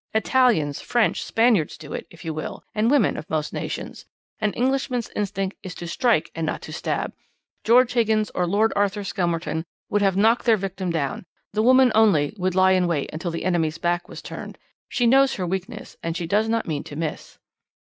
Italians, 0.15 0.81
French, 0.81 1.23
Spaniards 1.23 1.77
do 1.77 1.93
it, 1.93 2.07
if 2.09 2.25
you 2.25 2.33
will, 2.33 2.63
and 2.73 2.89
women 2.89 3.15
of 3.17 3.29
most 3.29 3.53
nations. 3.53 4.07
An 4.39 4.51
Englishman's 4.53 5.11
instinct 5.15 5.57
is 5.61 5.75
to 5.75 5.85
strike 5.85 6.31
and 6.33 6.43
not 6.43 6.63
to 6.63 6.73
stab. 6.73 7.13
George 7.63 7.93
Higgins 7.93 8.31
or 8.31 8.47
Lord 8.47 8.73
Arthur 8.75 9.03
Skelmerton 9.03 9.63
would 9.89 10.01
have 10.01 10.17
knocked 10.17 10.45
their 10.47 10.57
victim 10.57 10.89
down; 10.89 11.27
the 11.53 11.61
woman 11.61 11.91
only 11.93 12.33
would 12.35 12.55
lie 12.55 12.71
in 12.71 12.87
wait 12.87 13.11
till 13.19 13.29
the 13.29 13.45
enemy's 13.45 13.77
back 13.77 14.09
was 14.09 14.23
turned. 14.23 14.57
She 14.89 15.05
knows 15.05 15.35
her 15.35 15.45
weakness, 15.45 15.95
and 16.01 16.17
she 16.17 16.25
does 16.25 16.49
not 16.49 16.67
mean 16.67 16.83
to 16.85 16.95
miss. 16.95 17.37